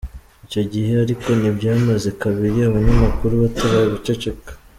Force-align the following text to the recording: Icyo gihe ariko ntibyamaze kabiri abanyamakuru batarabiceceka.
Icyo 0.45 0.61
gihe 0.71 0.91
ariko 1.05 1.27
ntibyamaze 1.39 2.09
kabiri 2.21 2.59
abanyamakuru 2.69 3.33
batarabiceceka. 3.43 4.51